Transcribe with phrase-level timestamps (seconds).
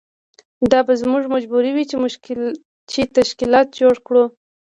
[0.71, 1.85] دا به زموږ مجبوري وي
[2.91, 4.23] چې تشکیلات جوړ کړو.